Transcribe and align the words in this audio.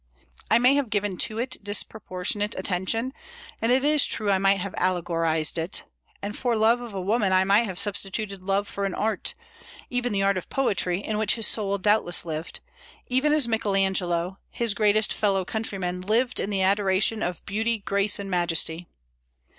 I 0.49 0.57
may 0.57 0.73
have 0.73 0.89
given 0.89 1.15
to 1.19 1.37
it 1.37 1.63
disproportionate 1.63 2.57
attention; 2.57 3.13
and 3.61 3.71
it 3.71 3.83
is 3.83 4.03
true 4.03 4.31
I 4.31 4.39
might 4.39 4.57
have 4.57 4.73
allegorized 4.79 5.59
it, 5.59 5.85
and 6.23 6.35
for 6.35 6.55
love 6.55 6.81
of 6.81 6.95
a 6.95 6.99
woman 7.01 7.31
I 7.31 7.43
might 7.43 7.65
have 7.65 7.77
substituted 7.77 8.41
love 8.41 8.67
for 8.67 8.85
an 8.85 8.95
art, 8.95 9.35
even 9.91 10.11
the 10.11 10.23
art 10.23 10.37
of 10.37 10.49
poetry, 10.49 11.01
in 11.01 11.19
which 11.19 11.35
his 11.35 11.45
soul 11.45 11.77
doubtless 11.77 12.25
lived, 12.25 12.61
even 13.09 13.31
as 13.31 13.47
Michael 13.47 13.75
Angelo, 13.75 14.39
his 14.49 14.73
greatest 14.73 15.13
fellow 15.13 15.45
countryman, 15.45 16.01
lived 16.01 16.39
in 16.39 16.49
the 16.49 16.63
adoration 16.63 17.21
of 17.21 17.45
beauty, 17.45 17.77
grace, 17.77 18.17
and 18.17 18.27
majesty. 18.31 18.87